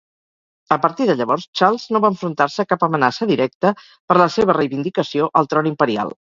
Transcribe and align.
A 0.75 0.77
partir 0.85 1.05
de 1.09 1.15
llavors, 1.19 1.45
Charles 1.61 1.85
no 1.97 2.01
va 2.07 2.11
enfrontar-se 2.15 2.65
a 2.65 2.73
cap 2.73 2.87
amenaça 2.89 3.29
directa 3.35 3.75
per 3.93 4.21
la 4.25 4.31
seva 4.39 4.59
reivindicació 4.61 5.33
al 5.43 5.55
tron 5.57 5.75
imperial. 5.77 6.21